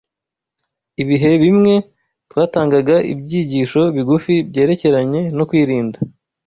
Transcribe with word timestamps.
Ibihe 1.01 1.31
bimwe, 1.43 1.73
twatangaga 2.31 2.95
ibyigisho 3.13 3.81
bigufi 3.95 4.33
byerekeranye 4.49 5.21
no 5.37 5.43
kwirinda, 5.49 5.97